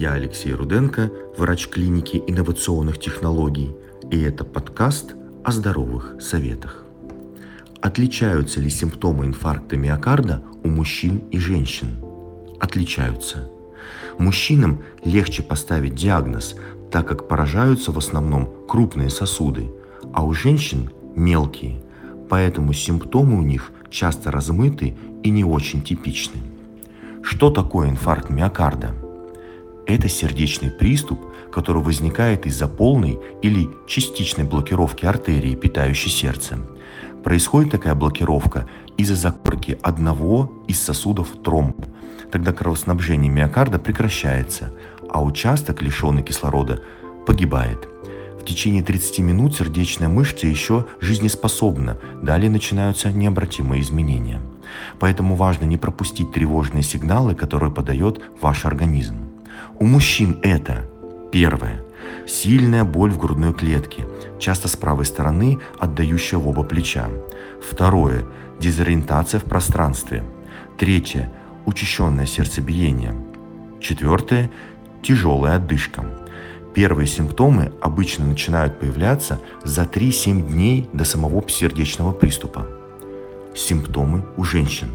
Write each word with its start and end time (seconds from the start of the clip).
Я 0.00 0.12
Алексей 0.12 0.54
Руденко, 0.54 1.10
врач 1.36 1.66
клиники 1.66 2.22
инновационных 2.24 3.00
технологий, 3.00 3.74
и 4.12 4.20
это 4.20 4.44
подкаст 4.44 5.16
о 5.42 5.50
здоровых 5.50 6.14
советах. 6.20 6.84
Отличаются 7.80 8.60
ли 8.60 8.70
симптомы 8.70 9.26
инфаркта 9.26 9.76
миокарда 9.76 10.44
у 10.62 10.68
мужчин 10.68 11.24
и 11.32 11.40
женщин? 11.40 11.96
Отличаются. 12.60 13.50
Мужчинам 14.20 14.84
легче 15.02 15.42
поставить 15.42 15.96
диагноз, 15.96 16.54
так 16.92 17.08
как 17.08 17.26
поражаются 17.26 17.90
в 17.90 17.98
основном 17.98 18.54
крупные 18.68 19.10
сосуды, 19.10 19.68
а 20.14 20.24
у 20.24 20.32
женщин 20.32 20.92
мелкие, 21.16 21.82
поэтому 22.28 22.72
симптомы 22.72 23.36
у 23.36 23.42
них 23.42 23.72
часто 23.90 24.30
размыты 24.30 24.96
и 25.24 25.30
не 25.30 25.42
очень 25.42 25.82
типичны. 25.82 26.40
Что 27.20 27.50
такое 27.50 27.90
инфаркт 27.90 28.30
миокарда? 28.30 29.07
Это 29.88 30.06
сердечный 30.06 30.70
приступ, 30.70 31.18
который 31.50 31.82
возникает 31.82 32.44
из-за 32.44 32.68
полной 32.68 33.18
или 33.40 33.70
частичной 33.86 34.44
блокировки 34.44 35.06
артерии, 35.06 35.54
питающей 35.54 36.10
сердце. 36.10 36.58
Происходит 37.24 37.72
такая 37.72 37.94
блокировка 37.94 38.68
из-за 38.98 39.16
закупорки 39.16 39.78
одного 39.82 40.52
из 40.68 40.78
сосудов 40.78 41.28
тромб. 41.42 41.86
Тогда 42.30 42.52
кровоснабжение 42.52 43.30
миокарда 43.30 43.78
прекращается, 43.78 44.74
а 45.08 45.24
участок, 45.24 45.80
лишенный 45.80 46.22
кислорода, 46.22 46.82
погибает. 47.26 47.88
В 48.38 48.44
течение 48.44 48.82
30 48.82 49.20
минут 49.20 49.56
сердечная 49.56 50.08
мышца 50.08 50.46
еще 50.46 50.84
жизнеспособна, 51.00 51.96
далее 52.22 52.50
начинаются 52.50 53.10
необратимые 53.10 53.80
изменения. 53.80 54.42
Поэтому 54.98 55.34
важно 55.34 55.64
не 55.64 55.78
пропустить 55.78 56.30
тревожные 56.32 56.82
сигналы, 56.82 57.34
которые 57.34 57.72
подает 57.72 58.20
ваш 58.42 58.66
организм. 58.66 59.27
У 59.78 59.86
мужчин 59.86 60.38
это 60.42 60.84
первое– 61.32 61.82
сильная 62.26 62.84
боль 62.84 63.10
в 63.10 63.18
грудной 63.18 63.54
клетке, 63.54 64.06
часто 64.38 64.68
с 64.68 64.76
правой 64.76 65.04
стороны, 65.04 65.58
отдающая 65.78 66.38
в 66.38 66.48
оба 66.48 66.62
плеча. 66.62 67.08
Второе– 67.62 68.24
дезориентация 68.60 69.40
в 69.40 69.44
пространстве. 69.44 70.24
Третье– 70.78 71.32
учащенное 71.66 72.26
сердцебиение. 72.26 73.14
Четвертое– 73.80 74.50
тяжелая 75.02 75.56
отдышка. 75.56 76.04
Первые 76.74 77.06
симптомы 77.06 77.72
обычно 77.80 78.26
начинают 78.26 78.78
появляться 78.78 79.40
за 79.64 79.82
3-7 79.82 80.52
дней 80.52 80.88
до 80.92 81.04
самого 81.04 81.48
сердечного 81.48 82.12
приступа. 82.12 82.66
Симптомы 83.54 84.24
у 84.36 84.44
женщин. 84.44 84.88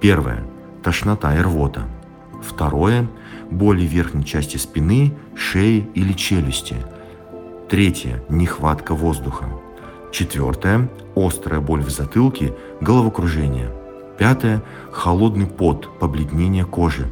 Первое– 0.00 0.44
тошнота 0.82 1.34
и 1.36 1.40
рвота. 1.40 1.82
Второе– 2.42 3.08
боли 3.50 3.86
в 3.86 3.90
верхней 3.90 4.24
части 4.24 4.56
спины, 4.56 5.14
шеи 5.34 5.88
или 5.94 6.12
челюсти. 6.12 6.76
Третье– 7.68 8.22
нехватка 8.28 8.94
воздуха. 8.94 9.46
Четвертое– 10.12 10.88
острая 11.16 11.60
боль 11.60 11.82
в 11.82 11.90
затылке, 11.90 12.54
головокружение. 12.80 13.70
Пятое– 14.18 14.62
холодный 14.92 15.46
пот, 15.46 15.88
побледнение 15.98 16.64
кожи. 16.64 17.06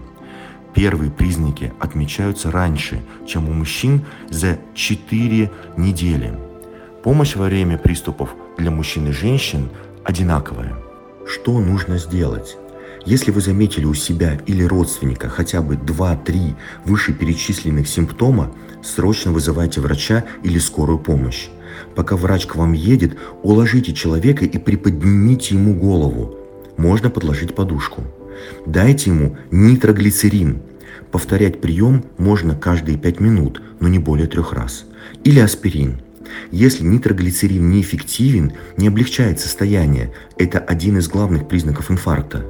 Первые 0.74 1.10
признаки 1.10 1.72
отмечаются 1.78 2.50
раньше, 2.50 3.02
чем 3.26 3.48
у 3.48 3.52
мужчин 3.52 4.04
за 4.28 4.58
4 4.74 5.50
недели. 5.76 6.38
Помощь 7.02 7.36
во 7.36 7.46
время 7.46 7.78
приступов 7.78 8.34
для 8.58 8.70
мужчин 8.70 9.08
и 9.08 9.12
женщин 9.12 9.70
одинаковая. 10.04 10.74
Что 11.26 11.58
нужно 11.60 11.98
сделать? 11.98 12.56
Если 13.06 13.30
вы 13.30 13.40
заметили 13.40 13.84
у 13.84 13.94
себя 13.94 14.36
или 14.46 14.64
родственника 14.64 15.28
хотя 15.28 15.62
бы 15.62 15.76
2-3 15.76 16.56
вышеперечисленных 16.84 17.86
симптома, 17.86 18.52
срочно 18.82 19.30
вызывайте 19.30 19.80
врача 19.80 20.24
или 20.42 20.58
скорую 20.58 20.98
помощь. 20.98 21.46
Пока 21.94 22.16
врач 22.16 22.46
к 22.46 22.56
вам 22.56 22.72
едет, 22.72 23.16
уложите 23.44 23.92
человека 23.92 24.44
и 24.44 24.58
приподнимите 24.58 25.54
ему 25.54 25.74
голову. 25.74 26.36
Можно 26.76 27.08
подложить 27.08 27.54
подушку. 27.54 28.02
Дайте 28.66 29.10
ему 29.10 29.36
нитроглицерин. 29.52 30.60
Повторять 31.12 31.60
прием 31.60 32.04
можно 32.18 32.56
каждые 32.56 32.98
5 32.98 33.20
минут, 33.20 33.62
но 33.78 33.86
не 33.86 34.00
более 34.00 34.26
трех 34.26 34.52
раз. 34.52 34.84
Или 35.22 35.38
аспирин– 35.38 36.00
если 36.50 36.84
нитроглицерин 36.84 37.70
неэффективен, 37.70 38.52
не 38.76 38.88
облегчает 38.88 39.40
состояние, 39.40 40.12
это 40.36 40.58
один 40.58 40.98
из 40.98 41.08
главных 41.08 41.48
признаков 41.48 41.90
инфаркта. 41.90 42.44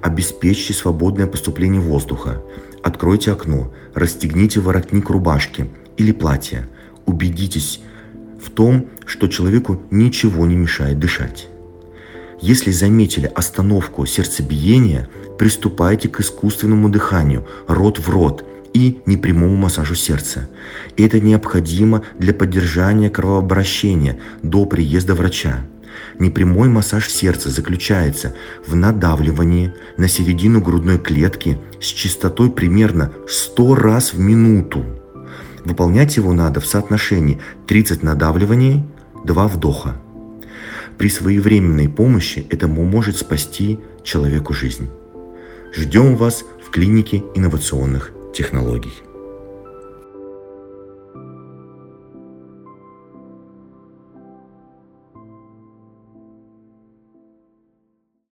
Обеспечьте 0.00 0.72
свободное 0.72 1.26
поступление 1.26 1.80
воздуха. 1.80 2.42
Откройте 2.82 3.32
окно, 3.32 3.72
расстегните 3.94 4.60
воротник 4.60 5.08
рубашки 5.10 5.70
или 5.96 6.12
платья. 6.12 6.68
Убедитесь 7.06 7.80
в 8.42 8.50
том, 8.50 8.86
что 9.06 9.28
человеку 9.28 9.82
ничего 9.90 10.46
не 10.46 10.56
мешает 10.56 10.98
дышать. 10.98 11.48
Если 12.40 12.70
заметили 12.72 13.30
остановку 13.34 14.04
сердцебиения, 14.06 15.08
приступайте 15.38 16.08
к 16.08 16.20
искусственному 16.20 16.88
дыханию, 16.88 17.46
рот 17.66 17.98
в 17.98 18.08
рот– 18.10 18.44
и 18.74 19.00
непрямому 19.06 19.56
массажу 19.56 19.94
сердца. 19.94 20.50
Это 20.96 21.20
необходимо 21.20 22.02
для 22.18 22.34
поддержания 22.34 23.08
кровообращения 23.08 24.18
до 24.42 24.66
приезда 24.66 25.14
врача. 25.14 25.64
Непрямой 26.18 26.68
массаж 26.68 27.08
сердца 27.08 27.50
заключается 27.50 28.34
в 28.66 28.74
надавливании 28.74 29.72
на 29.96 30.08
середину 30.08 30.60
грудной 30.60 30.98
клетки 30.98 31.58
с 31.80 31.86
частотой 31.86 32.50
примерно 32.50 33.12
100 33.28 33.74
раз 33.74 34.12
в 34.14 34.18
минуту. 34.18 34.84
Выполнять 35.64 36.16
его 36.16 36.32
надо 36.32 36.60
в 36.60 36.66
соотношении 36.66 37.40
30 37.66 38.02
надавливаний, 38.02 38.84
2 39.24 39.48
вдоха. 39.48 39.96
При 40.98 41.08
своевременной 41.08 41.88
помощи 41.88 42.46
это 42.50 42.68
может 42.68 43.16
спасти 43.16 43.80
человеку 44.02 44.52
жизнь. 44.52 44.88
Ждем 45.74 46.16
вас 46.16 46.44
в 46.64 46.70
клинике 46.70 47.24
инновационных 47.34 48.12
технологий. 48.32 48.92